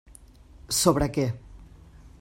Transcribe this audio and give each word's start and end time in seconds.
Sobre 0.77 1.09
què? 1.19 1.27